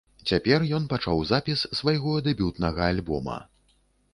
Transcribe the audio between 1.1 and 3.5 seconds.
запіс свайго дэбютнага альбома.